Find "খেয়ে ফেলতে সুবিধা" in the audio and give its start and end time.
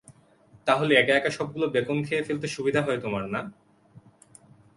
2.03-2.81